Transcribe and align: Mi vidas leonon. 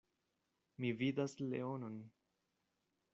Mi 0.83 0.91
vidas 1.01 1.37
leonon. 1.51 2.01